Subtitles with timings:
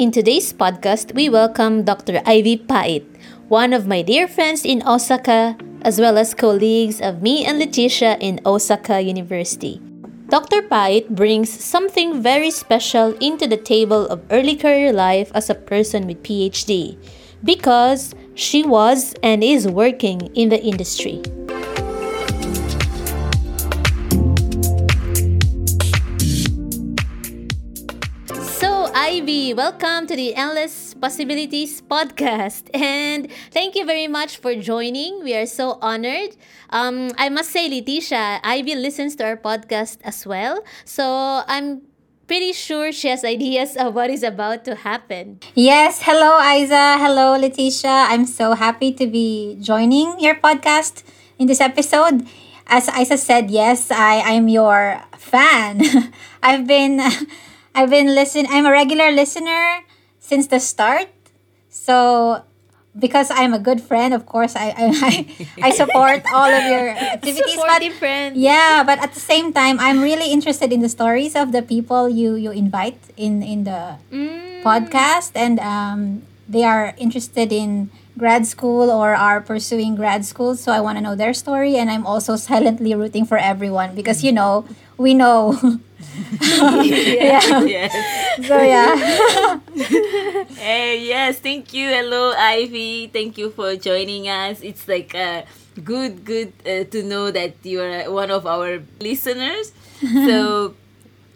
[0.00, 2.22] In today's podcast, we welcome Dr.
[2.24, 3.04] Ivy Pait,
[3.52, 8.16] one of my dear friends in Osaka, as well as colleagues of me and Leticia
[8.18, 9.78] in Osaka University.
[10.30, 10.62] Dr.
[10.62, 16.06] Pait brings something very special into the table of early career life as a person
[16.06, 16.96] with PhD
[17.44, 21.20] because she was and is working in the industry.
[29.20, 32.72] Ivy, welcome to the Endless Possibilities podcast.
[32.72, 35.20] And thank you very much for joining.
[35.20, 36.40] We are so honored.
[36.72, 40.64] Um, I must say, Leticia, Ivy listens to our podcast as well.
[40.88, 41.84] So, I'm
[42.32, 45.44] pretty sure she has ideas of what is about to happen.
[45.52, 48.08] Yes, hello Isa, hello Leticia.
[48.08, 51.04] I'm so happy to be joining your podcast
[51.36, 52.24] in this episode.
[52.64, 55.84] As Isa said, yes, I I'm your fan.
[56.42, 57.04] I've been
[57.74, 59.82] I've been listen I'm a regular listener
[60.18, 61.08] since the start.
[61.68, 62.42] So
[62.98, 64.88] because I'm a good friend, of course, I I,
[65.62, 67.54] I, support all of your activities.
[67.54, 68.36] Supportive friend.
[68.36, 72.08] Yeah, but at the same time, I'm really interested in the stories of the people
[72.10, 74.66] you you invite in in the Mm.
[74.66, 80.52] podcast, and um, they are interested in grad school or are pursuing grad school.
[80.58, 84.22] So I want to know their story, and I'm also silently rooting for everyone because
[84.26, 84.66] you know
[84.98, 85.54] we know.
[86.40, 87.60] yeah.
[87.64, 87.92] yes.
[88.46, 89.60] So yeah.
[90.60, 91.88] Hey, yes, thank you.
[91.88, 93.08] Hello, Ivy.
[93.12, 94.60] Thank you for joining us.
[94.60, 95.42] It's like uh,
[95.84, 99.72] good, good uh, to know that you are one of our listeners.
[100.00, 100.74] so,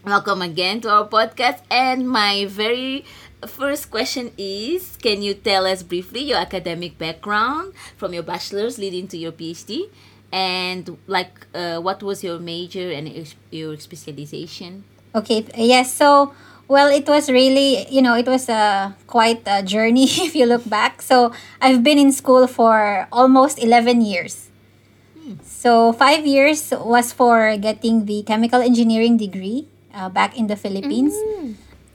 [0.05, 1.61] welcome again to our podcast.
[1.71, 3.05] And my very
[3.47, 9.09] first question is Can you tell us briefly your academic background from your bachelor's leading
[9.09, 9.91] to your PhD?
[10.35, 13.07] And, like, uh, what was your major and
[13.55, 14.83] your specialization?
[15.15, 15.47] Okay.
[15.55, 15.95] Yes.
[15.95, 16.35] So,
[16.67, 20.67] well, it was really, you know, it was a quite a journey if you look
[20.69, 21.03] back.
[21.03, 21.31] So,
[21.63, 24.51] I've been in school for almost 11 years.
[25.43, 31.15] So, five years was for getting the chemical engineering degree uh, back in the Philippines.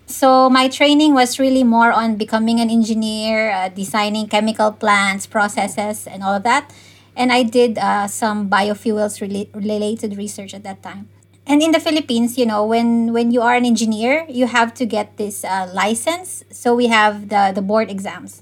[0.08, 6.08] So, my training was really more on becoming an engineer, uh, designing chemical plants, processes,
[6.08, 6.74] and all of that.
[7.20, 11.12] And I did uh, some biofuels rela- related research at that time.
[11.46, 14.86] And in the Philippines, you know, when when you are an engineer, you have to
[14.86, 16.46] get this uh, license.
[16.48, 18.40] So we have the the board exams.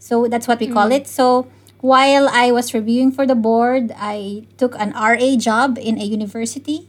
[0.00, 1.06] So that's what we call it.
[1.06, 1.46] So
[1.84, 6.88] while I was reviewing for the board, I took an RA job in a university,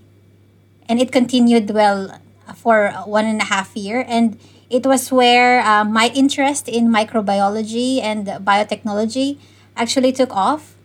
[0.88, 2.17] and it continued well
[2.56, 4.06] for one and a half year.
[4.07, 9.38] And it was where uh, my interest in microbiology and biotechnology
[9.75, 10.78] actually took off.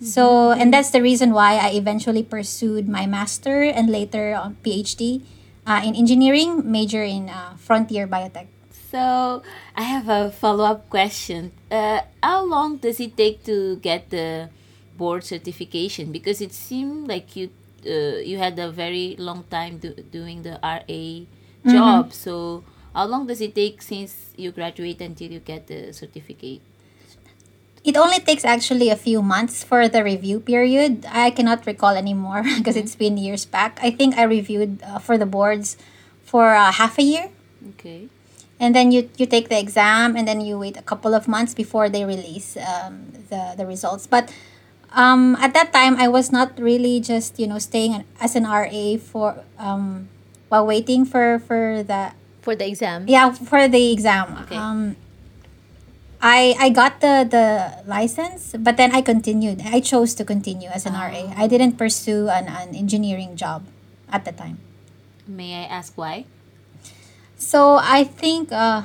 [0.00, 5.22] So, and that's the reason why I eventually pursued my master and later on PhD
[5.66, 8.46] uh, in engineering, major in uh, frontier biotech.
[8.90, 9.42] So
[9.74, 11.52] I have a follow up question.
[11.70, 14.50] Uh, how long does it take to get the
[14.96, 16.12] board certification?
[16.12, 17.50] Because it seemed like you
[17.86, 21.26] uh, you had a very long time do, doing the RA
[21.70, 22.12] job.
[22.12, 22.64] So
[22.94, 26.62] how long does it take since you graduate until you get the certificate?
[27.86, 31.06] It only takes actually a few months for the review period.
[31.06, 33.78] I cannot recall anymore because it's been years back.
[33.80, 35.76] I think I reviewed uh, for the boards
[36.26, 37.30] for uh, half a year.
[37.78, 38.08] Okay.
[38.58, 41.54] And then you, you take the exam and then you wait a couple of months
[41.54, 44.06] before they release um, the, the results.
[44.08, 44.32] But
[44.92, 48.44] um, at that time, I was not really just, you know, staying an- as an
[48.44, 50.08] RA for um,
[50.48, 53.04] while waiting for, for the For the exam.
[53.06, 54.56] yeah for the exam Okay.
[54.56, 54.94] um
[56.20, 59.62] i i got the the license but then i continued.
[59.64, 63.64] I chose to continue as an ra i didn't pursue an, an engineering job
[64.08, 64.58] at the time.
[65.26, 66.24] May I ask why?
[67.38, 68.82] so i think uh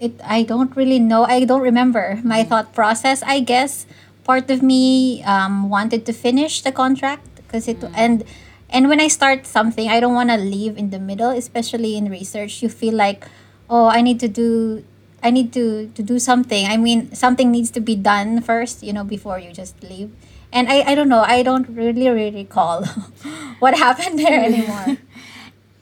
[0.00, 1.24] it i don't really know.
[1.24, 3.22] I don't remember my thought process.
[3.22, 3.86] I guess
[4.24, 8.24] part of me um, wanted to finish the contract because it and
[8.70, 12.10] and when i start something i don't want to leave in the middle especially in
[12.10, 12.62] research.
[12.62, 13.26] You feel like
[13.68, 14.84] oh i need to do
[15.22, 18.92] i need to to do something i mean something needs to be done first you
[18.92, 20.10] know before you just leave
[20.52, 22.84] and i i don't know i don't really really recall
[23.58, 24.96] what happened there anymore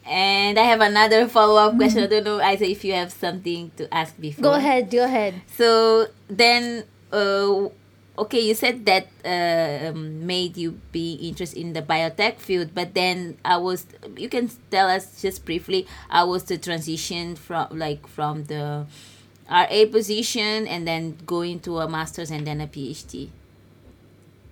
[0.06, 2.04] And I have another follow up question.
[2.04, 4.42] I don't know, Isa, if you have something to ask before.
[4.42, 5.42] Go ahead, go ahead.
[5.58, 7.68] So then, uh,
[8.18, 12.94] okay, you said that uh, um, made you be interested in the biotech field, but
[12.94, 13.86] then I was.
[14.16, 15.86] You can tell us just briefly.
[16.08, 18.86] I was the transition from like from the
[19.50, 23.28] RA position and then going to a master's and then a PhD.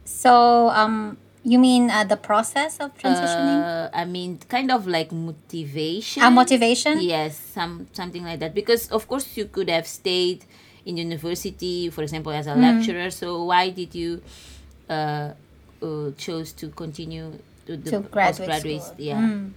[0.04, 3.60] So um You mean uh, the process of transitioning?
[3.60, 6.24] Uh, I mean, kind of like motivation.
[6.24, 7.04] A motivation?
[7.04, 8.56] Yes, some something like that.
[8.56, 10.48] Because of course you could have stayed
[10.88, 13.12] in university, for example, as a lecturer.
[13.12, 14.24] So why did you
[14.88, 15.36] uh,
[15.84, 17.36] uh, chose to continue
[17.68, 18.80] to the To graduate postgraduate?
[18.80, 19.04] school.
[19.04, 19.20] Yeah.
[19.28, 19.52] Mm.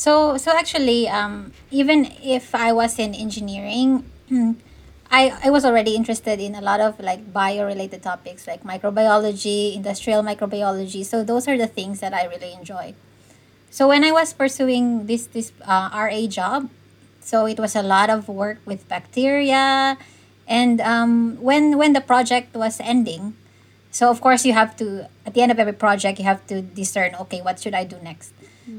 [0.00, 4.08] So so actually, um, even if I was in engineering,
[5.10, 9.74] I I was already interested in a lot of like bio related topics like microbiology,
[9.74, 11.04] industrial microbiology.
[11.04, 12.94] So those are the things that I really enjoy.
[13.70, 16.68] So when I was pursuing this this uh, RA job,
[17.20, 19.96] so it was a lot of work with bacteria,
[20.46, 23.36] and um, when when the project was ending,
[23.90, 26.60] so of course you have to at the end of every project you have to
[26.60, 28.32] discern okay what should I do next.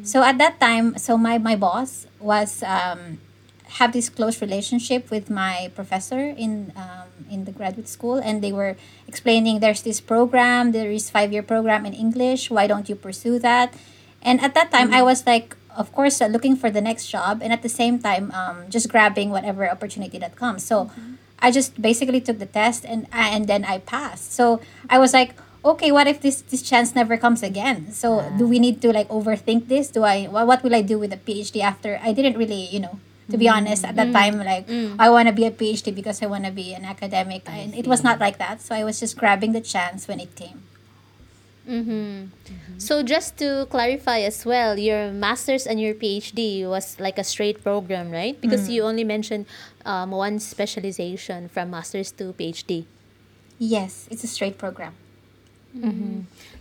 [0.05, 3.17] So at that time, so my my boss was um,
[3.77, 8.51] have this close relationship with my professor in um, in the graduate school, and they
[8.51, 8.75] were
[9.07, 12.49] explaining there's this program, there is five year program in English.
[12.49, 13.73] Why don't you pursue that?
[14.21, 17.39] And at that time, I was like, of course, uh, looking for the next job,
[17.41, 20.63] and at the same time, um, just grabbing whatever opportunity that comes.
[20.63, 20.89] So.
[21.41, 24.35] I just basically took the test and and then I passed.
[24.35, 27.91] So I was like, okay, what if this this chance never comes again?
[27.91, 29.89] So do we need to like overthink this?
[29.89, 31.99] Do I what, what will I do with a PhD after?
[32.03, 32.99] I didn't really, you know,
[33.31, 34.13] to be honest, at that mm.
[34.13, 34.95] time, like mm.
[34.99, 37.87] I want to be a PhD because I want to be an academic, and it
[37.87, 38.61] was not like that.
[38.61, 40.63] So I was just grabbing the chance when it came.
[41.69, 41.91] Mm-hmm.
[41.91, 42.79] Mm-hmm.
[42.79, 47.61] So just to clarify as well, your master's and your PhD was like a straight
[47.61, 48.39] program, right?
[48.41, 48.73] Because mm.
[48.73, 49.45] you only mentioned
[49.85, 52.85] um, one specialization from master's to PhD.
[53.59, 54.95] Yes, it's a straight program.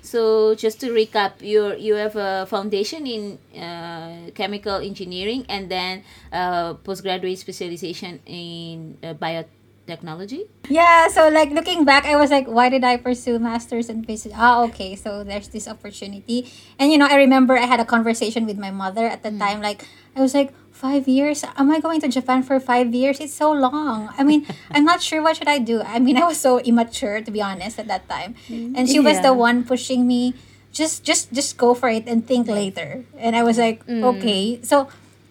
[0.02, 6.00] So just to recap, you you have a foundation in uh, chemical engineering and then
[6.32, 10.49] uh, postgraduate specialization in uh, biotechnology.
[10.72, 14.32] Yeah, so like looking back, I was like, why did I pursue masters and PhD?
[14.32, 16.49] Ah, okay, so there's this opportunity.
[16.78, 19.61] And you know, I remember I had a conversation with my mother at the time.
[19.61, 19.84] Like,
[20.16, 21.42] I was like, five years?
[21.58, 23.19] Am I going to Japan for five years?
[23.19, 24.14] It's so long.
[24.16, 25.82] I mean, I'm not sure what should I do.
[25.82, 29.20] I mean, I was so immature to be honest at that time, and she was
[29.20, 30.38] the one pushing me.
[30.70, 33.02] Just, just, just go for it and think later.
[33.16, 34.04] And I was like, mm.
[34.04, 34.60] okay.
[34.62, 34.86] So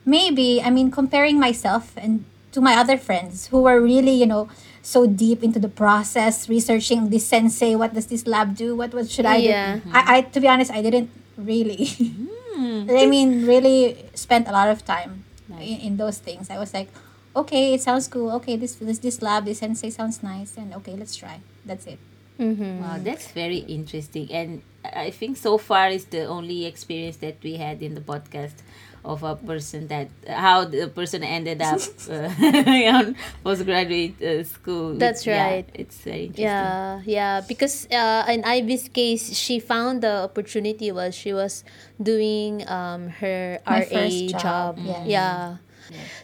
[0.07, 2.23] maybe I mean comparing myself and
[2.55, 4.47] to my other friends who were really you know
[4.81, 9.11] so deep into the process researching this sensei what does this lab do what what
[9.11, 9.83] should I Yeah.
[9.83, 11.91] do I, I to be honest I didn't really
[12.55, 12.87] mm.
[13.03, 15.26] I mean really spent a lot of time
[15.61, 16.49] in, in those things.
[16.49, 16.89] I was like
[17.35, 18.31] okay it sounds cool.
[18.31, 20.57] Okay this this this lab this sensei sounds nice.
[20.57, 21.39] And okay let's try.
[21.65, 21.99] That's it.
[22.39, 22.81] Mm-hmm.
[22.81, 24.31] Wow, that's very interesting.
[24.31, 28.53] And I think so far is the only experience that we had in the podcast
[29.07, 31.79] of a person that how the person ended up
[32.11, 32.27] uh,
[32.99, 34.95] on postgraduate uh, school.
[34.99, 35.69] That's yeah, right.
[35.73, 36.43] it's very interesting.
[36.43, 37.41] Yeah, yeah.
[37.41, 41.63] Because uh, in Ivy's case, she found the opportunity was she was
[42.01, 44.41] doing um, her My RA first job.
[44.41, 45.07] job, yes.
[45.07, 45.57] Yeah.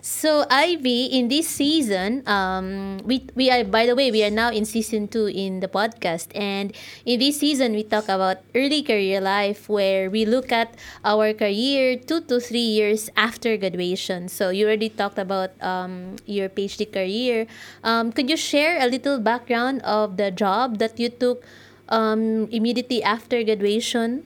[0.02, 4.52] So Ivy, in this season, um, we we are by the way we are now
[4.52, 6.72] in season two in the podcast, and
[7.06, 10.76] in this season we talk about early career life, where we look at
[11.06, 14.28] our career two to three years after graduation.
[14.28, 17.48] So you already talked about um, your PhD career.
[17.84, 21.44] Um, could you share a little background of the job that you took
[21.90, 24.26] um, immediately after graduation?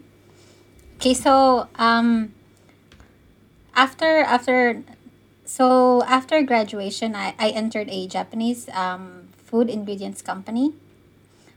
[0.97, 2.33] Okay, so um
[3.75, 4.81] after after
[5.47, 10.75] so after graduation I, I entered a Japanese um food ingredients company.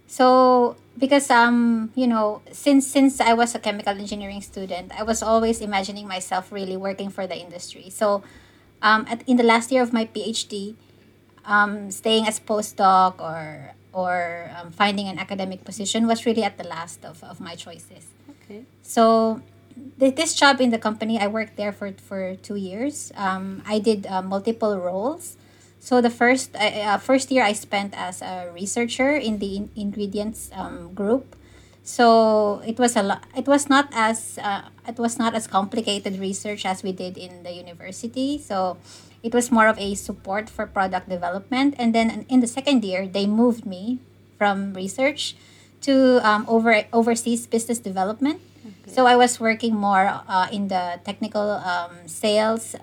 [0.06, 5.22] So because um you know since since I was a chemical engineering student, I was
[5.22, 7.90] always imagining myself really working for the industry.
[7.90, 8.22] So
[8.80, 10.78] um at in the last year of my PhD,
[11.44, 16.64] um staying as postdoc or or um, finding an academic position was really at the
[16.64, 18.06] last of, of my choices.
[18.46, 18.62] Okay.
[18.82, 19.42] So
[19.98, 23.12] this job in the company, I worked there for, for two years.
[23.16, 25.36] Um, I did uh, multiple roles.
[25.80, 30.50] So the first uh, first year I spent as a researcher in the in- ingredients
[30.52, 31.34] um, group.
[31.82, 33.24] So it was a lot.
[33.34, 37.42] It was not as uh, it was not as complicated research as we did in
[37.42, 38.36] the university.
[38.36, 38.76] So
[39.22, 41.74] it was more of a support for product development.
[41.78, 44.00] And then in the second year, they moved me
[44.36, 45.34] from research
[45.82, 48.40] to um, over overseas business development.
[48.86, 52.76] So I was working more uh, in the technical um, sales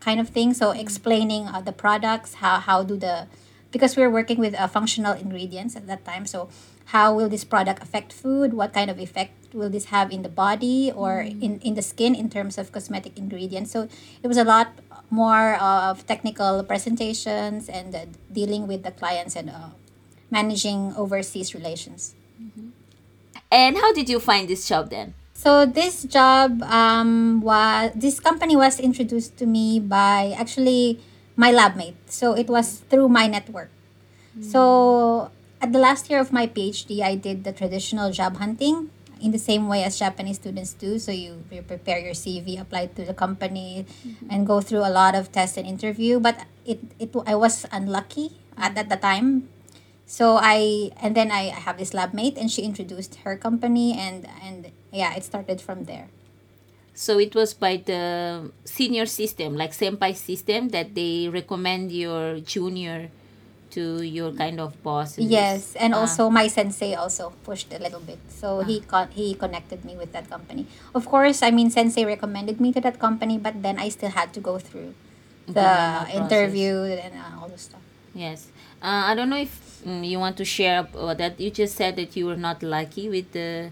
[0.00, 0.54] kind of thing.
[0.54, 3.26] So explaining uh, the products, how how do the
[3.74, 6.26] because we were working with uh, functional ingredients at that time.
[6.26, 6.48] So
[6.94, 8.54] how will this product affect food?
[8.54, 12.14] What kind of effect will this have in the body or in, in the skin
[12.14, 13.72] in terms of cosmetic ingredients?
[13.72, 13.88] So
[14.22, 14.78] it was a lot
[15.10, 19.74] more of technical presentations and uh, dealing with the clients and uh,
[20.30, 22.14] managing overseas relations.
[23.54, 25.14] And how did you find this job then?
[25.32, 30.98] So this job um, was this company was introduced to me by actually
[31.38, 31.94] my lab mate.
[32.10, 33.70] So it was through my network.
[34.42, 35.30] So
[35.62, 38.90] at the last year of my PhD, I did the traditional job hunting
[39.22, 40.98] in the same way as Japanese students do.
[40.98, 43.86] So you, you prepare your CV, apply to the company,
[44.28, 46.18] and go through a lot of tests and interview.
[46.18, 49.48] But it, it I was unlucky at, at the time.
[50.06, 54.28] So I and then I have this lab mate and she introduced her company and
[54.42, 56.08] and yeah, it started from there.
[56.94, 63.10] So it was by the senior system, like senpai system, that they recommend your junior
[63.74, 65.16] to your kind of boss.
[65.18, 65.26] this.
[65.26, 66.06] Yes, and Ah.
[66.06, 68.22] also my sensei also pushed a little bit.
[68.30, 70.70] So he con- he connected me with that company.
[70.94, 74.30] Of course, I mean sensei recommended me to that company, but then I still had
[74.36, 74.94] to go through
[75.50, 76.14] the process.
[76.14, 77.82] interview and uh, all the stuff.
[78.14, 78.54] Yes.
[78.78, 81.38] Uh, I don't know if mm, you want to share about that.
[81.40, 83.70] You just said that you were not lucky with the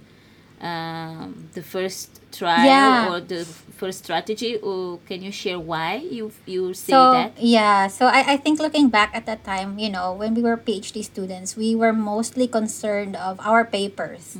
[0.60, 3.10] um, the first trial Yeah.
[3.10, 3.44] or the
[3.76, 4.56] first strategy.
[4.56, 7.32] Or can you share why you you say so that?
[7.38, 10.56] yeah, so I, I think looking back at that time, you know, when we were
[10.56, 14.36] PhD students, we were mostly concerned of our papers.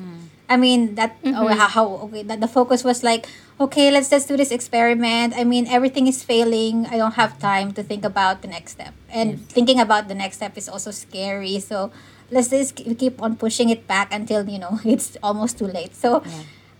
[0.52, 1.56] I mean that oh, mm-hmm.
[1.56, 3.24] how, how okay that the focus was like
[3.56, 5.32] okay let's just do this experiment.
[5.32, 6.84] I mean everything is failing.
[6.92, 10.36] I don't have time to think about the next step, and thinking about the next
[10.44, 11.56] step is also scary.
[11.56, 11.88] So
[12.28, 15.96] let's just keep on pushing it back until you know it's almost too late.
[15.96, 16.20] So.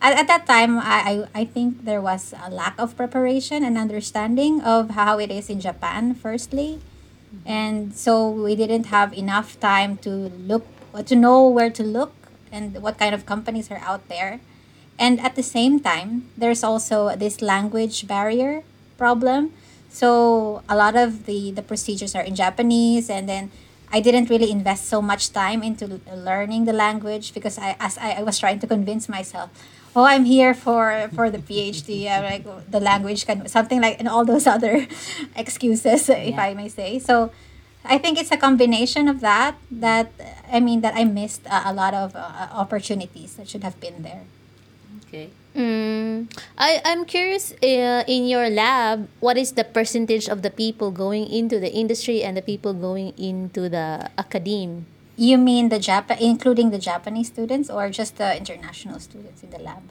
[0.02, 3.78] At, at that time, I, I, I think there was a lack of preparation and
[3.78, 6.82] understanding of how it is in Japan, firstly.
[7.30, 7.46] Mm-hmm.
[7.46, 10.66] And so we didn't have enough time to look,
[11.06, 12.10] to know where to look
[12.52, 14.40] and what kind of companies are out there.
[14.98, 18.62] And at the same time, there's also this language barrier
[18.98, 19.52] problem.
[19.88, 23.50] So a lot of the, the procedures are in Japanese, and then
[23.92, 28.12] I didn't really invest so much time into learning the language because I as I,
[28.12, 29.50] I was trying to convince myself,
[29.94, 32.08] oh, I'm here for for the PhD.
[32.12, 34.88] I'm like the language can something like and all those other
[35.36, 36.98] excuses, if I may say.
[36.98, 37.30] So.
[37.84, 40.12] I think it's a combination of that that
[40.50, 44.02] I mean that I missed a, a lot of uh, opportunities that should have been
[44.02, 44.22] there.
[45.06, 45.30] Okay.
[45.54, 50.90] Mm, I, I'm curious uh, in your lab, what is the percentage of the people
[50.90, 54.86] going into the industry and the people going into the academe?
[55.16, 59.58] You mean the Jap including the Japanese students or just the international students in the
[59.58, 59.82] lab?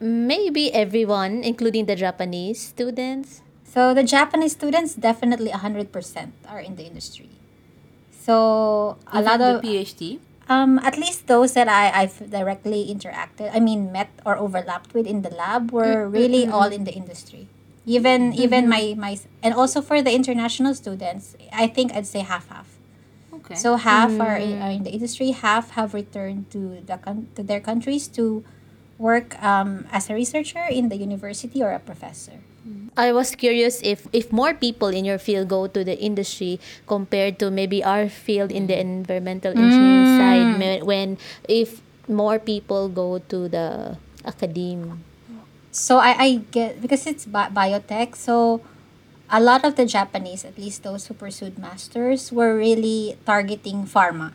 [0.00, 3.43] Maybe everyone, including the Japanese students.
[3.74, 5.90] So the Japanese students definitely 100%
[6.46, 7.30] are in the industry.
[8.14, 10.22] So a Even lot the of PhD.
[10.46, 15.10] um at least those that I I've directly interacted, I mean met or overlapped with
[15.10, 17.50] in the lab were mm, mm, really mm, all in the industry.
[17.84, 18.44] Even mm-hmm.
[18.46, 22.78] even my my and also for the international students, I think I'd say half half.
[23.42, 23.58] Okay.
[23.58, 27.42] So half are, in, are in the industry, half have returned to the coun- to
[27.42, 28.46] their countries to
[28.96, 32.40] work um, as a researcher in the university or a professor.
[32.96, 37.38] I was curious if if more people in your field go to the industry compared
[37.42, 40.16] to maybe our field in the environmental engineering mm.
[40.16, 45.04] side when if more people go to the academe.
[45.74, 48.16] So I, I get because it's bi- biotech.
[48.16, 48.62] So
[49.28, 54.32] a lot of the Japanese, at least those who pursued masters, were really targeting pharma,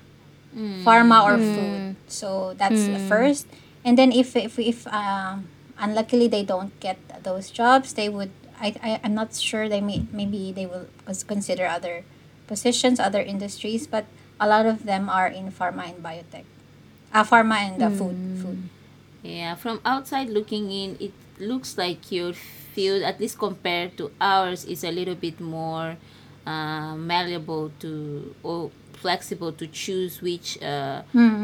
[0.54, 0.84] mm.
[0.84, 1.56] pharma or mm.
[1.56, 1.96] food.
[2.12, 3.48] So that's the first.
[3.86, 5.48] And then if if if um,
[5.80, 8.32] unluckily they don't get those jobs, they would.
[8.62, 9.70] I, I I'm not sure.
[9.70, 12.04] They may maybe they will cons- consider other
[12.48, 14.06] positions, other industries, but
[14.40, 16.44] a lot of them are in pharma and biotech,
[17.14, 18.58] uh, pharma and uh, food food.
[19.24, 24.64] Yeah, from outside looking in, it looks like your field, at least compared to ours,
[24.66, 25.98] is a little bit more
[26.46, 31.02] uh, malleable to or flexible to choose which uh,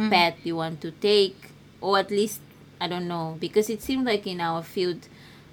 [0.10, 1.36] path you want to take,
[1.82, 2.40] or at least
[2.80, 5.08] I don't know because it seemed like in our field.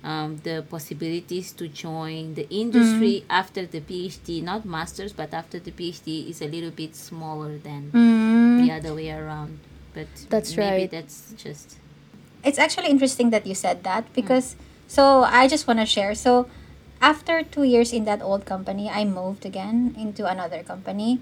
[0.05, 5.71] Um, the possibilities to join the industry after the PhD, not masters, but after the
[5.71, 7.93] PhD, is a little bit smaller than
[8.67, 9.61] the other way around.
[9.95, 10.91] But That's maybe right.
[10.91, 11.77] that's just
[12.43, 14.57] it's actually interesting that you said that because
[14.89, 16.15] so I just want to share.
[16.15, 16.49] So
[17.01, 21.21] after two years in that old company, I moved again into another company.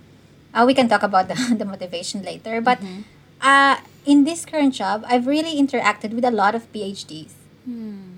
[0.53, 2.61] Uh, we can talk about the, the motivation later.
[2.61, 2.81] But
[3.41, 7.33] uh, in this current job, I've really interacted with a lot of PhDs.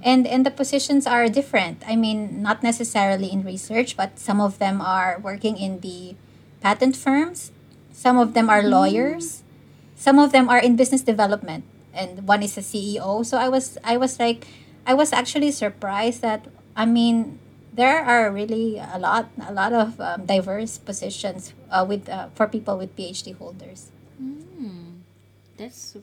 [0.03, 1.83] And, and the positions are different.
[1.87, 6.17] I mean, not necessarily in research, but some of them are working in the
[6.61, 7.53] patent firms.
[7.93, 9.43] Some of them are lawyers.
[9.95, 13.79] Some of them are in business development and one is a CEO so I was
[13.85, 14.47] I was like
[14.87, 17.39] I was actually surprised that I mean
[17.73, 22.47] there are really a lot a lot of um, diverse positions uh, with uh, for
[22.49, 23.91] people with PhD holders.
[25.57, 25.97] That's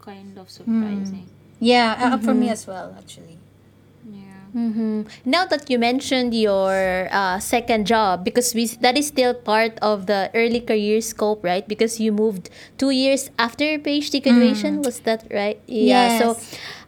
[0.00, 1.28] kind of surprising.
[1.60, 3.38] Yeah, uh, for me as well, actually.
[4.04, 4.48] Yeah.
[4.52, 9.76] hmm Now that you mentioned your uh, second job, because we that is still part
[9.84, 11.66] of the early career scope, right?
[11.68, 12.48] Because you moved
[12.78, 15.60] two years after your PhD graduation, was that right?
[15.68, 16.08] Yeah.
[16.08, 16.38] So,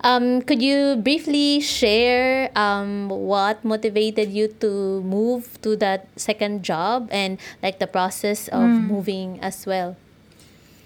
[0.03, 7.09] um, could you briefly share um, what motivated you to move to that second job
[7.13, 9.97] and like the process of moving as well?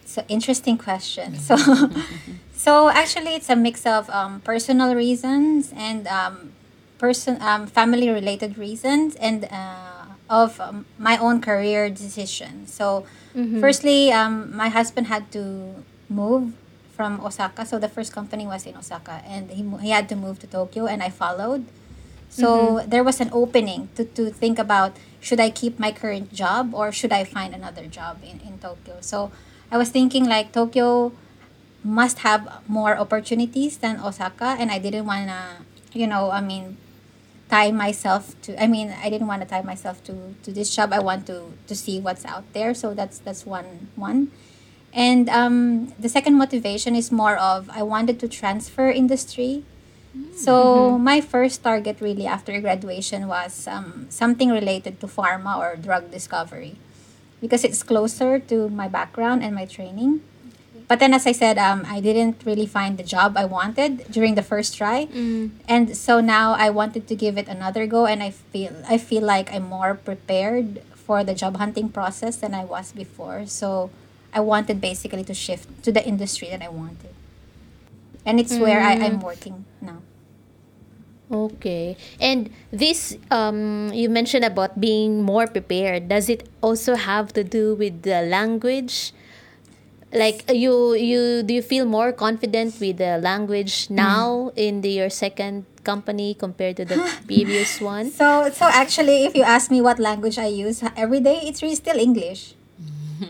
[0.04, 1.34] So interesting question.
[1.46, 1.56] So,
[2.66, 6.50] so actually, it's a mix of um, personal reasons and um,
[6.99, 12.66] person um, family related reasons and uh, of um, my own career decision.
[12.66, 13.06] So,
[13.61, 16.54] firstly, um, my husband had to move
[16.90, 17.64] from Osaka.
[17.64, 20.90] So the first company was in Osaka, and he he had to move to Tokyo,
[20.90, 21.70] and I followed.
[22.28, 26.75] So there was an opening to, to think about should I keep my current job
[26.75, 28.99] or should I find another job in, in Tokyo.
[29.00, 29.30] So
[29.70, 31.12] I was thinking like Tokyo
[31.86, 35.62] must have more opportunities than Osaka and I didn't want to
[35.96, 36.76] you know I mean
[37.48, 40.92] tie myself to I mean I didn't want to tie myself to to this job.
[40.92, 44.32] I want to to see what's out there so that's that's one one.
[44.92, 49.62] And um, the second motivation is more of I wanted to transfer industry.
[50.34, 56.10] So my first target really after graduation was um, something related to pharma or drug
[56.10, 56.80] discovery
[57.40, 60.24] because it's closer to my background and my training.
[60.88, 64.36] But then, as I said, um, I didn't really find the job I wanted during
[64.36, 65.08] the first try,
[65.66, 69.22] and so now I wanted to give it another go, and I feel I feel
[69.26, 73.46] like I'm more prepared for the job hunting process than I was before.
[73.46, 73.90] So
[74.32, 77.10] I wanted basically to shift to the industry that I wanted,
[78.24, 80.02] and it's where I, I'm working now.
[81.26, 81.96] Okay.
[82.20, 86.06] And this um you mentioned about being more prepared.
[86.08, 89.10] Does it also have to do with the language?
[90.14, 95.10] Like you you do you feel more confident with the language now in the, your
[95.10, 96.96] second company compared to the
[97.26, 98.10] previous one?
[98.10, 101.75] So, so actually, if you ask me what language I use every day, it's really
[101.75, 102.54] still English.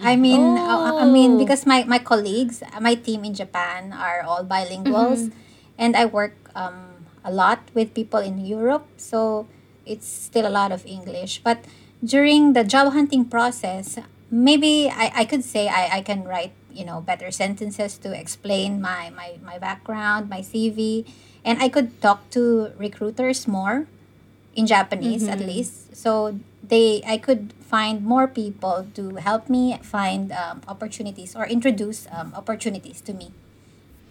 [0.03, 1.39] I mean, uh, I mean, Oh.
[1.39, 5.31] because my, my colleagues, my team in Japan are all bilinguals,
[5.79, 9.47] and I work um, a lot with people in Europe, so
[9.87, 11.41] it's still a lot of English.
[11.45, 11.65] But
[12.03, 13.97] during the job hunting process,
[14.29, 18.81] maybe I, I could say I, I can write you know better sentences to explain
[18.81, 21.09] my, my, my background, my CV,
[21.45, 23.87] and I could talk to recruiters more
[24.55, 25.97] in Japanese at least.
[25.97, 32.07] So they I could find more people to help me find um, opportunities or introduce
[32.13, 33.33] um, opportunities to me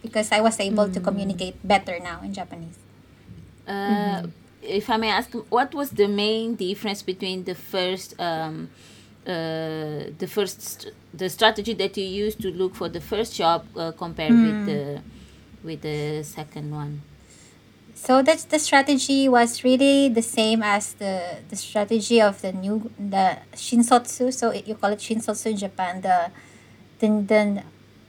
[0.02, 2.78] because I was able to communicate better now in Japanese.
[3.66, 4.26] Uh,
[4.66, 8.66] If I may ask, what was the main difference between the first, um,
[9.26, 13.66] uh, the first, st- the strategy that you use to look for the first job
[13.76, 15.00] uh, compared with the,
[15.64, 17.02] with the second one?
[17.94, 22.90] So that's the strategy was really the same as the the strategy of the new
[22.98, 24.32] the shinsotsu.
[24.32, 26.02] So it, you call it shinsotsu in Japan.
[26.02, 26.30] The
[27.00, 27.62] the, the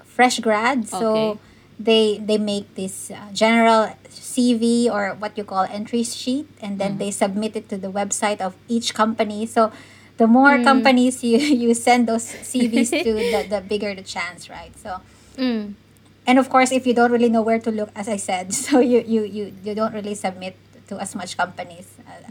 [0.03, 0.87] fresh grad.
[0.89, 1.39] So Okay.
[1.79, 6.97] they they make this uh, general CV or what you call entry sheet, and then
[6.97, 9.45] they submit it to the website of each company.
[9.45, 9.71] So
[10.17, 14.73] the more companies you you send those CVs to, the, the bigger the chance, right?
[14.77, 14.99] So
[15.37, 15.77] Mm.
[16.25, 18.81] and of course if you don't really know where to look as i said so
[18.81, 20.57] you you you, you don't really submit
[20.89, 22.25] to as much companies uh,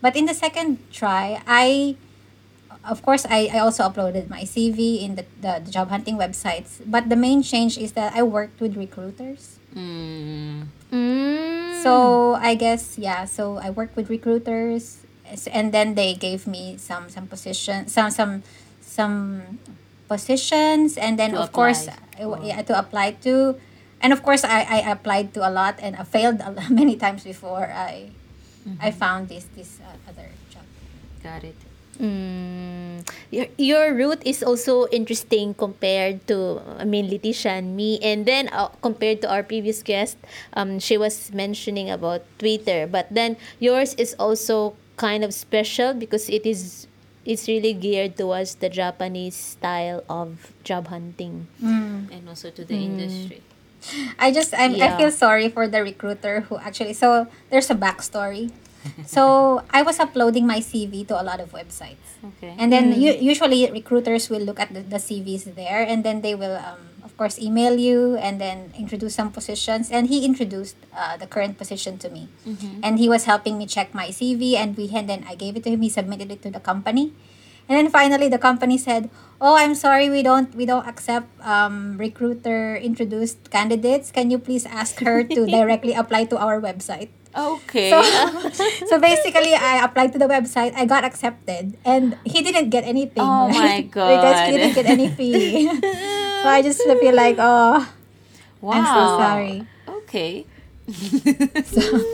[0.00, 1.92] but in the second try i
[2.88, 6.80] of course I, I also uploaded my cv in the, the, the job hunting websites
[6.86, 10.66] but the main change is that i worked with recruiters Mm.
[10.90, 11.82] Mm.
[11.84, 15.06] so i guess yeah so i worked with recruiters s-
[15.52, 18.42] and then they gave me some some position some some
[18.80, 19.58] some
[20.08, 22.46] positions and then To of course apply I w- for.
[22.46, 23.56] yeah, to apply to
[24.02, 27.70] and of course I, I applied to a lot and I failed many times before
[27.70, 28.10] I
[28.80, 30.66] I found this this uh, other job
[31.22, 31.56] Got it.
[32.00, 33.04] Mm.
[33.30, 37.98] Your, your route is also interesting compared to, I mean, Leticia and me.
[38.00, 40.16] And then uh, compared to our previous guest,
[40.54, 42.86] um, she was mentioning about Twitter.
[42.88, 46.84] But then yours is also kind of special because it is
[47.24, 51.48] it's really geared towards the Japanese style of job hunting.
[51.56, 52.12] Mm.
[52.12, 52.84] And also to the mm.
[52.92, 53.40] industry.
[54.20, 58.52] I just I'm, I feel sorry for the recruiter who actually so there's a backstory.
[59.06, 62.20] so I was uploading my CV to a lot of websites.
[62.36, 62.56] Okay.
[62.60, 63.00] And then mm.
[63.00, 66.76] u- usually recruiters will look at the, the CVs there and then they will um,
[66.76, 66.89] of
[67.20, 72.00] course email you and then introduce some positions and he introduced uh, the current position
[72.00, 72.32] to me.
[72.80, 75.68] And he was helping me check my CV and we and then I gave it
[75.68, 77.12] to him he submitted it to the company.
[77.68, 81.94] And then finally, the company said, "Oh, I'm sorry, we don't we don't accept um,
[82.02, 84.10] recruiter introduced candidates.
[84.10, 87.94] Can you please ask her to directly apply to our website?" Okay.
[87.94, 88.02] So,
[88.90, 90.74] so basically, I applied to the website.
[90.74, 93.22] I got accepted, and he didn't get anything.
[93.22, 94.50] Oh my because he God.
[94.50, 95.70] didn't get any fee.
[96.42, 97.86] So I just feel like, oh,
[98.60, 98.72] wow.
[98.72, 99.66] I'm so sorry.
[99.88, 100.46] Okay.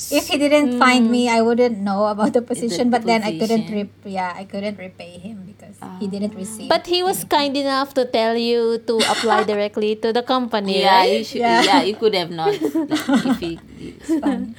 [0.00, 2.88] So, if he didn't find me, I wouldn't know about the position.
[2.88, 6.10] But then I couldn't rep- yeah, I couldn't repay him because he ah.
[6.10, 6.70] didn't receive.
[6.72, 11.04] But he was kind enough to tell you to apply directly to the company, Yeah,
[11.04, 11.18] right?
[11.18, 11.44] you should.
[11.44, 11.62] Yeah.
[11.62, 11.82] Yeah.
[11.82, 12.56] you could have not.
[12.56, 13.60] like, if he
[14.08, 14.54] did.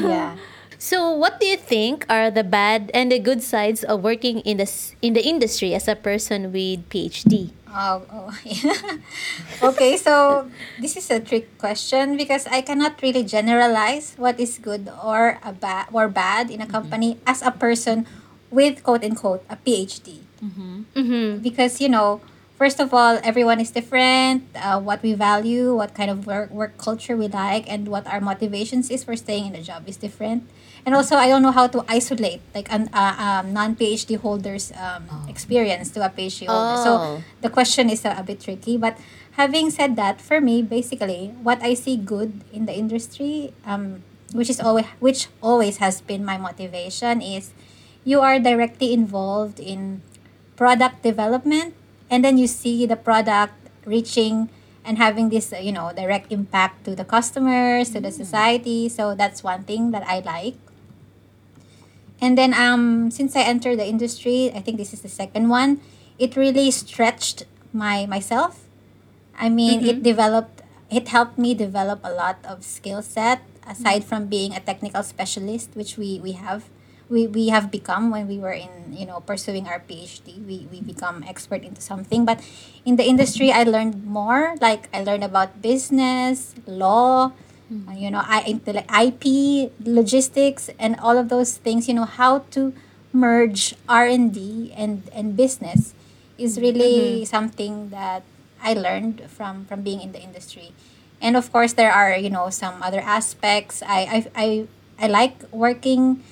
[0.00, 0.36] yeah.
[0.80, 4.56] So, what do you think are the bad and the good sides of working in
[4.56, 4.66] the
[5.04, 7.52] in the industry as a person with PhD?
[7.68, 8.96] Oh, oh yeah.
[9.76, 10.48] okay, so
[10.80, 15.52] this is a trick question because I cannot really generalize what is good or a
[15.52, 18.08] bad or bad in a company as a person
[18.48, 20.24] with quote unquote a PhD.
[20.40, 21.44] Mm-hmm.
[21.44, 22.24] Because you know,
[22.60, 24.44] first of all, everyone is different.
[24.52, 28.20] Uh, what we value, what kind of work work culture we like, and what our
[28.20, 30.44] motivations is for staying in the job is different.
[30.84, 34.76] And also, I don't know how to isolate like an uh, um, non PhD holders
[34.76, 36.76] um, experience to a PhD holder.
[36.84, 37.24] So Oh.
[37.40, 38.76] the question is a, a bit tricky.
[38.76, 39.00] But
[39.40, 44.04] having said that, for me, basically, what I see good in the industry, um,
[44.36, 47.56] which is always which always has been my motivation, is
[48.04, 50.04] you are directly involved in
[50.60, 51.72] product development,
[52.10, 53.54] and then you see the product
[53.86, 54.50] reaching
[54.84, 58.88] and having this uh, you know direct impact to the customers to the society.
[58.88, 60.56] So that's one thing that i like.
[62.20, 65.80] And then um since I entered the industry, I think this is the second one,
[66.18, 68.66] it really stretched my myself.
[69.38, 74.26] I mean, it developed it helped me develop a lot of skill set aside from
[74.26, 76.68] being a technical specialist, which we we have
[77.10, 80.80] we, we have become when we were in you know pursuing our phd we, we
[80.80, 82.24] become expert into something.
[82.24, 82.40] But
[82.86, 84.54] in the industry i learned more.
[84.60, 87.32] Like i learned about business law
[87.70, 88.62] uh, you know I,
[89.04, 89.24] ip
[89.84, 92.72] logistics and all of those things you know how to
[93.12, 95.94] merge r&d and and business
[96.38, 98.22] is really something that
[98.62, 100.72] i learned from from being in the industry.
[101.20, 103.82] And of course there are you know some other aspects.
[103.84, 104.48] I i i,
[104.98, 106.22] I like working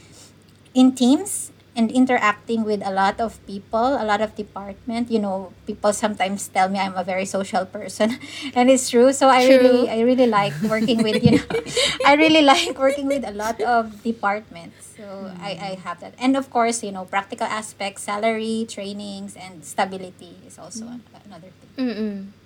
[0.78, 5.10] in teams and interacting with a lot of people, a lot of department.
[5.10, 8.18] You know, people sometimes tell me I'm a very social person,
[8.54, 9.10] and it's true.
[9.12, 9.58] So I True.
[9.58, 11.46] really, I really like working with you know,
[12.06, 14.94] I really like working with a lot of departments.
[14.98, 15.86] So I, I mm.
[15.86, 20.86] have that, and of course, you know, practical aspects, salary, trainings, and stability is also
[20.86, 20.98] mm.
[20.98, 21.70] an- another thing.
[21.78, 22.37] Mm-mm.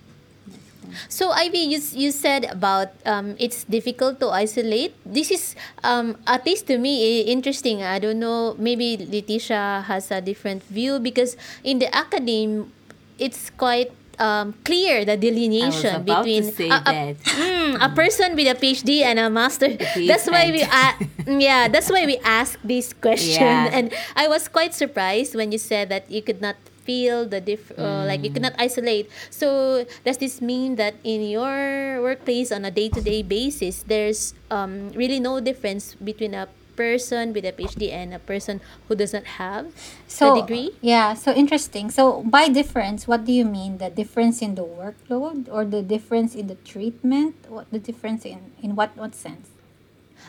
[1.09, 4.95] So Ivy, you, you said about um, it's difficult to isolate.
[5.05, 7.83] This is um, at least to me interesting.
[7.83, 8.55] I don't know.
[8.57, 12.71] Maybe Leticia has a different view because in the academe,
[13.19, 19.01] it's quite um, clear the delineation between a, a- mm, a person with a PhD
[19.01, 19.67] and a master.
[20.07, 20.93] That's why we uh,
[21.39, 21.67] yeah.
[21.67, 23.43] That's why we ask this question.
[23.43, 23.69] Yeah.
[23.73, 27.71] And I was quite surprised when you said that you could not feel the diff
[27.77, 32.71] uh, like you cannot isolate so does this mean that in your workplace on a
[32.71, 38.19] day-to-day basis there's um, really no difference between a person with a phd and a
[38.19, 39.69] person who does not have
[40.07, 41.89] So the degree yeah, so interesting.
[41.89, 43.77] So by difference, what do you mean?
[43.77, 47.35] The difference in the workload or the difference in the treatment?
[47.49, 49.52] What the difference in in what what sense?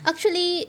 [0.03, 0.67] Actually,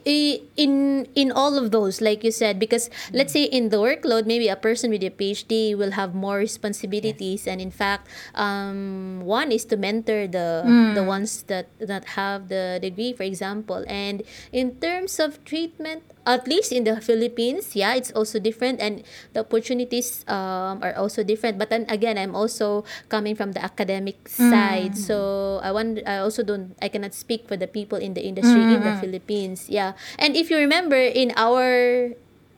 [0.55, 4.47] in in all of those, like you said, because let's say in the workload, maybe
[4.47, 9.65] a person with a PhD will have more responsibilities, and in fact, um, one is
[9.65, 10.63] to mentor the
[10.95, 13.83] the ones that that have the degree, for example.
[13.87, 19.01] And in terms of treatment, at least in the Philippines, yeah, it's also different, and
[19.31, 21.57] the opportunities um, are also different.
[21.57, 26.43] But then again, I'm also coming from the academic side, so I want I also
[26.43, 29.71] don't I cannot speak for the people in the industry in the Philippines.
[29.71, 32.11] Yeah, and if you remember in our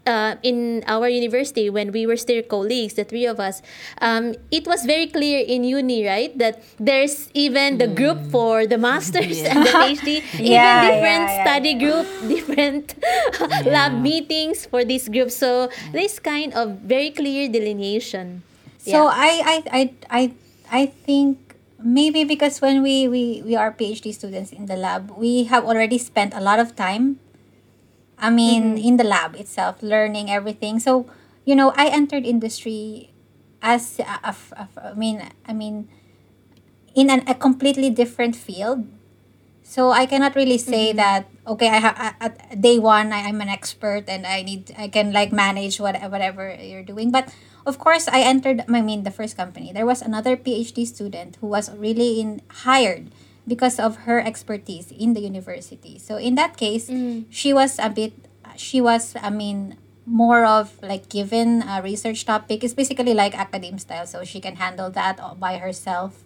[0.05, 3.61] uh, in our university when we were still colleagues, the three of us,
[4.01, 8.77] um, it was very clear in uni, right, that there's even the group for the
[8.77, 9.51] masters Yeah.
[9.57, 10.09] and the PhD,
[10.39, 12.95] even Yeah, different yeah, study group, different
[13.65, 15.31] lab meetings for this group.
[15.31, 18.43] So this kind of very clear delineation.
[18.77, 19.07] So.
[19.07, 20.21] I I I I
[20.71, 21.37] I think
[21.81, 25.97] maybe because when we we we are PhD students in the lab, we have already
[25.97, 27.19] spent a lot of time.
[28.19, 28.87] I mean, mm-hmm.
[28.87, 30.79] in the lab itself, learning everything.
[30.79, 31.07] So
[31.45, 33.11] you know, I entered industry
[33.61, 35.89] as a, a, a- I mean I mean
[36.95, 38.87] in an, a completely different field.
[39.63, 40.97] So I cannot really say mm-hmm.
[40.97, 44.87] that okay, I have at day one I, I'm an expert and I need I
[44.87, 47.11] can like manage what, whatever you're doing.
[47.11, 47.33] But
[47.65, 48.63] of course, I entered.
[48.67, 49.71] I mean, the first company.
[49.71, 53.11] There was another PhD student who was really in hired
[53.47, 55.97] because of her expertise in the university.
[55.99, 56.89] So in that case,
[57.29, 58.13] she was a bit.
[58.57, 59.15] She was.
[59.21, 59.77] I mean.
[60.09, 64.55] More of like given a research topic It's basically like academe style, so she can
[64.57, 66.25] handle that all by herself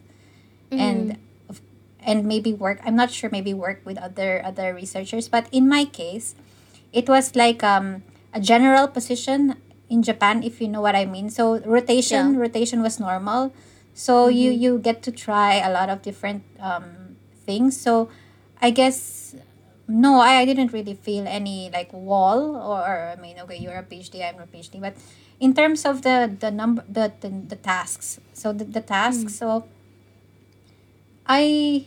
[0.80, 1.18] and
[1.50, 1.60] of-
[2.00, 5.84] and maybe work i'm not sure maybe work with other other researchers but in my
[5.84, 6.32] case
[6.96, 9.56] it was like um a general position
[9.90, 13.52] in japan if you know what i mean so rotation rotation was normal
[13.94, 17.03] so you you get to try a lot of different um
[17.46, 17.80] things.
[17.80, 18.10] So
[18.64, 19.36] i guess
[19.90, 23.76] no I, I didn't really feel any like wall or, or i mean okay you're
[23.76, 24.96] a phd i'm a phd but
[25.40, 29.40] in terms of the the number the the, the tasks so the, the tasks mm.
[29.44, 29.68] so
[31.26, 31.86] I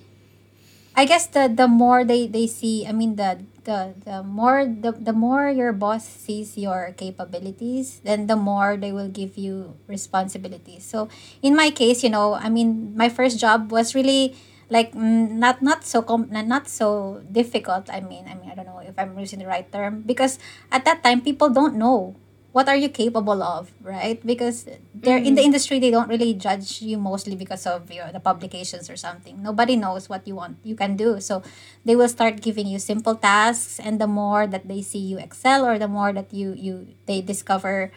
[0.97, 4.93] I guess the the more they they see I mean the the the more the,
[4.93, 10.89] the more your boss sees your capabilities then the more they will give you responsibilities.
[10.89, 11.09] So
[11.43, 14.35] in my case you know I mean my first job was really
[14.69, 18.67] like mm, not not so com- not so difficult I mean I mean I don't
[18.67, 20.39] know if I'm using the right term because
[20.73, 22.17] at that time people don't know
[22.51, 24.17] what are you capable of right?
[24.25, 28.19] Because they're in the industry they don't really judge you mostly because of your the
[28.19, 29.43] publications or something.
[29.43, 31.21] Nobody knows what you want you can do.
[31.21, 31.43] So
[31.85, 35.67] they will start giving you simple tasks and the more that they see you excel
[35.69, 37.93] or the more that you you they discover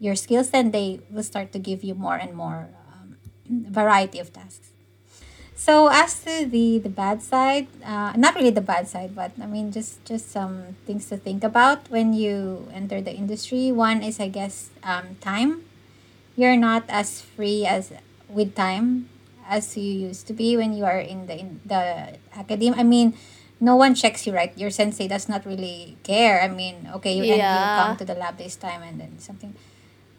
[0.00, 3.14] your skills then they will start to give you more and more um,
[3.70, 4.71] variety of tasks
[5.62, 9.46] so as to the the bad side, uh, not really the bad side, but I
[9.46, 13.70] mean just just some things to think about when you enter the industry.
[13.70, 15.62] One is I guess um, time.
[16.34, 17.94] You're not as free as
[18.26, 19.06] with time
[19.46, 22.74] as you used to be when you are in the in the academe.
[22.74, 23.14] I mean,
[23.62, 24.50] no one checks you right.
[24.58, 26.42] Your sensei does not really care.
[26.42, 29.54] I mean, okay, you, and you come to the lab this time and then something.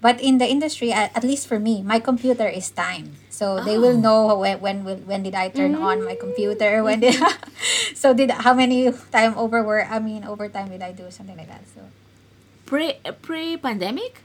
[0.04, 3.16] But in the industry, at, at least for me, my computer is timed.
[3.32, 6.84] So they will know when when will, when did I turn on my computer?
[6.84, 7.16] When did
[7.96, 9.88] so did how many time over work?
[9.88, 11.64] I mean overtime did I do something like that?
[11.72, 11.88] So
[12.68, 14.20] Pre pre pandemic.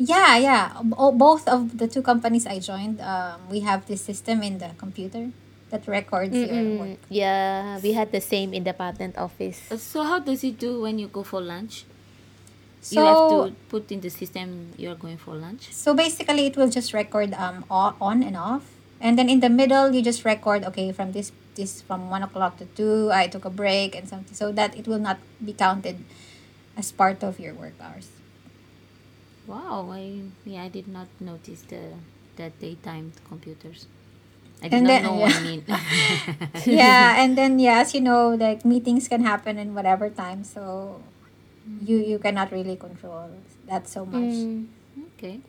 [0.00, 0.64] yeah, yeah.
[0.96, 4.70] O- both of the two companies I joined, um, we have this system in the
[4.78, 5.30] computer
[5.70, 6.96] that records your work.
[6.96, 9.60] Mm, yeah, we had the same in the patent office.
[9.76, 11.84] So how does it do when you go for lunch?
[12.88, 15.68] So you have to put in the system you're going for lunch.
[15.76, 18.64] So basically, it will just record um on and off,
[19.00, 22.56] and then in the middle, you just record okay from this this from one o'clock
[22.62, 23.12] to two.
[23.12, 26.00] I took a break and something, so that it will not be counted
[26.80, 28.08] as part of your work hours.
[29.46, 31.92] Wow, I yeah, I did not notice the
[32.36, 33.84] that daytime computers.
[34.62, 35.60] I did And not then- know what I mean.
[36.66, 41.00] yeah, and then yes, you know, like meetings can happen in whatever time, so
[41.84, 43.30] you you cannot really control
[43.66, 44.34] that so much.
[44.34, 44.66] Mm.
[45.16, 45.40] okay.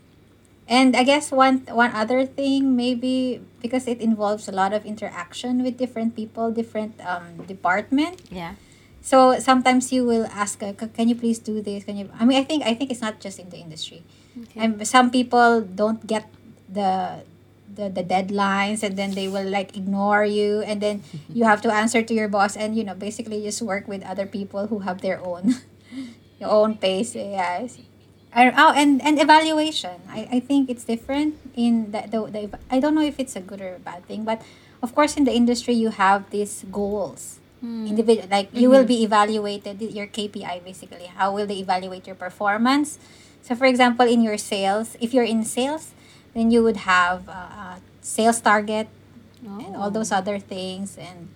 [0.69, 5.63] And I guess one one other thing maybe because it involves a lot of interaction
[5.63, 8.21] with different people, different um department.
[8.29, 8.53] Yeah.
[9.01, 12.11] So sometimes you will ask, "Can you please do this?" Can you?
[12.13, 14.03] I mean, I think I think it's not just in the industry.
[14.37, 14.59] Okay.
[14.59, 16.29] And some people don't get
[16.67, 17.25] the
[17.65, 21.01] the the deadlines, and then they will like ignore you, and then
[21.33, 24.27] you have to answer to your boss, and you know, basically just work with other
[24.27, 25.55] people who have their own
[26.39, 27.15] your own pace.
[27.15, 27.77] Yes.
[28.31, 30.05] And, oh, and and evaluation.
[30.07, 33.41] I, I think it's different in the, the the I don't know if it's a
[33.41, 34.41] good or a bad thing, but
[34.81, 37.85] of course in the industry you have these goals hmm.
[37.87, 38.99] individual like you will mm-hmm.
[38.99, 42.97] be evaluated your kpi basically how will they evaluate your performance
[43.41, 45.91] so for example in your sales if you're in sales
[46.33, 48.87] then you would have a, a sales target
[49.43, 50.17] and all those oh.
[50.17, 51.29] other things and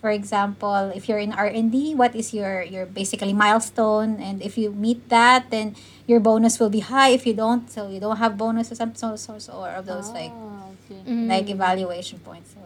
[0.00, 4.20] for example if you're in r&d what is your your basically milestone?
[4.22, 5.74] And if you meet that then
[6.06, 7.10] your bonus will be high.
[7.10, 9.86] If you don't so you don't have bonus or some so, so, so or of
[9.86, 11.02] those like Oh, okay.
[11.26, 12.54] like evaluation points.
[12.54, 12.62] So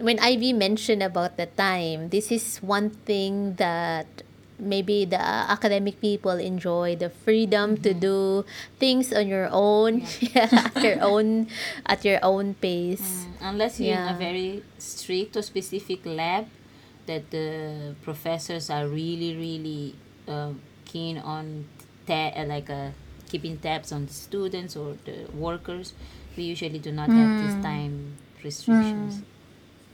[0.00, 4.06] When Ivy mentioned about the time, this is one thing that
[4.58, 8.44] maybe the academic people enjoy the freedom to do
[8.80, 10.04] things on your own.
[10.20, 10.48] Yeah.
[10.72, 11.48] at your own
[11.84, 13.28] at your own pace.
[13.40, 16.48] Mm, Unless you're in a very strict or specific lab
[17.06, 19.94] that the professors are really, really
[20.28, 20.52] uh,
[20.84, 21.66] keen on
[22.06, 22.90] ta- uh, like uh,
[23.28, 25.94] keeping tabs on students or the workers,
[26.36, 29.22] we usually do not have this time restrictions.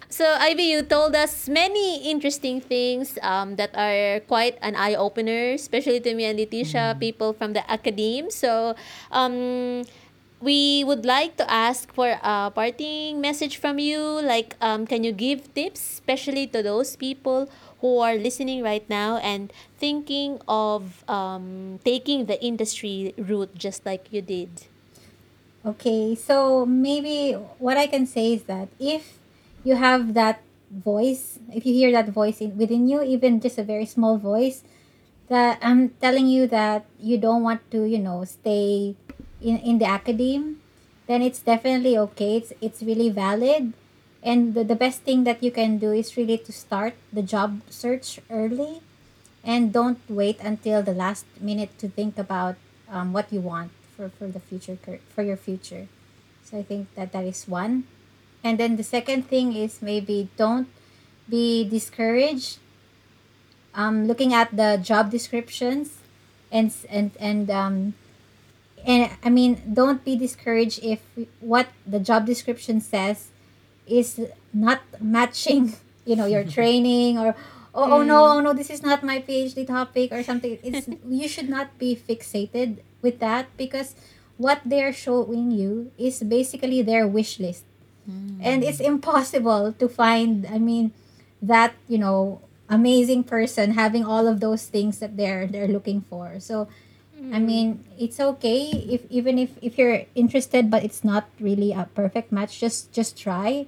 [0.08, 5.52] So, Ivy, you told us many interesting things um, that are quite an eye opener,
[5.54, 8.30] especially to me and Leticia, people from the academe.
[8.30, 8.74] So,
[9.10, 9.84] um,
[10.42, 14.02] we would like to ask for a parting message from you.
[14.20, 17.48] Like, um, can you give tips, especially to those people
[17.80, 24.12] who are listening right now and thinking of um, taking the industry route just like
[24.12, 24.66] you did?
[25.64, 29.18] Okay, so maybe what I can say is that if
[29.62, 33.62] you have that voice, if you hear that voice in, within you, even just a
[33.62, 34.64] very small voice,
[35.28, 38.96] that I'm telling you that you don't want to, you know, stay
[39.42, 40.60] in, in the academe,
[41.06, 42.36] then it's definitely okay.
[42.36, 43.72] It's, it's really valid.
[44.22, 47.60] And the, the best thing that you can do is really to start the job
[47.68, 48.80] search early
[49.44, 52.56] and don't wait until the last minute to think about
[52.88, 54.78] um, what you want for, for the future
[55.14, 55.88] for your future
[56.44, 57.84] so i think that that is one
[58.44, 60.68] and then the second thing is maybe don't
[61.28, 62.58] be discouraged
[63.74, 65.98] um, looking at the job descriptions
[66.50, 67.94] and and and um,
[68.84, 71.00] and I mean, don't be discouraged if
[71.40, 73.28] what the job description says
[73.86, 74.20] is
[74.52, 77.34] not matching, you know, your training or
[77.74, 78.34] oh, oh no, mm.
[78.36, 80.58] oh no, this is not my PhD topic or something.
[80.62, 83.94] It's you should not be fixated with that because
[84.36, 87.64] what they're showing you is basically their wish list.
[88.42, 88.98] And it's mm.
[88.98, 90.90] impossible to find, I mean,
[91.40, 96.40] that, you know, amazing person having all of those things that they're they're looking for.
[96.40, 96.66] So
[97.30, 101.86] I mean, it's okay if even if if you're interested but it's not really a
[101.94, 103.66] perfect match, just just try.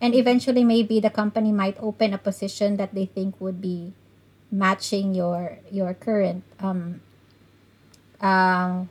[0.00, 3.92] And eventually maybe the company might open a position that they think would be
[4.50, 7.00] matching your your current um
[8.20, 8.84] uh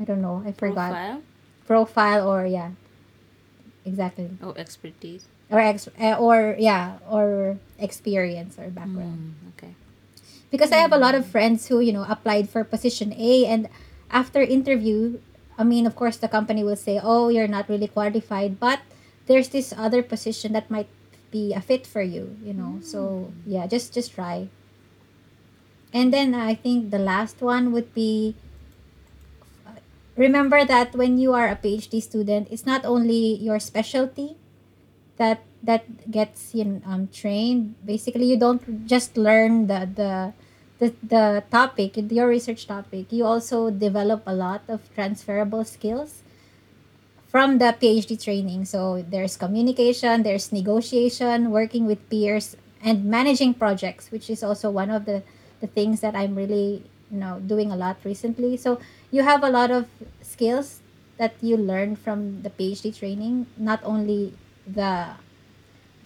[0.00, 0.92] I don't know, I forgot.
[0.96, 1.22] Profile
[1.66, 2.72] Profile, or yeah.
[3.84, 4.30] Exactly.
[4.42, 5.28] or expertise.
[5.50, 9.34] Or ex uh, or yeah, or experience or background.
[9.34, 9.74] Mm, okay.
[10.50, 13.68] Because I have a lot of friends who you know applied for position A and
[14.10, 15.18] after interview
[15.56, 18.80] I mean of course the company will say oh you're not really qualified but
[19.26, 20.88] there's this other position that might
[21.30, 24.48] be a fit for you you know so yeah just just try.
[25.92, 28.36] And then I think the last one would be
[30.14, 34.36] remember that when you are a PhD student it's not only your specialty
[35.16, 37.74] that that gets you know, um, trained.
[37.84, 40.32] Basically you don't just learn the the
[40.80, 46.22] the, the topic your research topic you also develop a lot of transferable skills
[47.28, 48.64] from the phd training.
[48.64, 54.90] So there's communication there's negotiation working with peers and managing projects which is also one
[54.90, 55.22] of the
[55.60, 58.56] the things that i'm really you know doing a lot recently.
[58.56, 58.80] So
[59.12, 59.86] you have a lot of
[60.22, 60.80] skills
[61.18, 64.32] that you learn from the phd training not only
[64.66, 65.20] the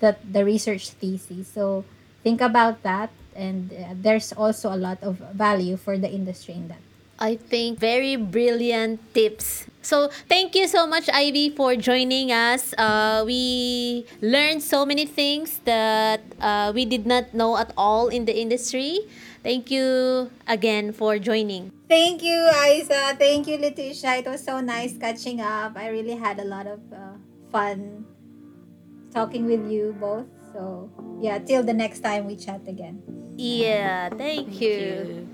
[0.01, 1.49] the the research thesis.
[1.49, 1.85] So
[2.23, 6.69] think about that, and uh, there's also a lot of value for the industry in
[6.69, 6.81] that.
[7.19, 9.67] I think very brilliant tips.
[9.83, 12.75] So thank you so much, Ivy, for joining us.
[12.75, 18.25] Uh, we learned so many things that uh, we did not know at all in
[18.25, 18.99] the industry.
[19.45, 21.71] Thank you again for joining.
[21.87, 23.15] Thank you, Isa.
[23.15, 24.19] Thank you, Leticia.
[24.19, 25.77] It was so nice catching up.
[25.77, 27.15] I really had a lot of uh,
[27.53, 28.09] fun
[29.13, 30.27] talking with you both.
[30.55, 30.89] So
[31.21, 33.03] yeah, till the next time we chat again.
[33.35, 34.71] Yeah, thank, you.
[34.71, 35.29] you.